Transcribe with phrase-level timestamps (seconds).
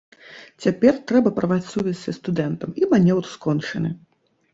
[0.63, 3.93] Цяпер трэба парваць сувязь са студэнтам, і манеўр скончаны.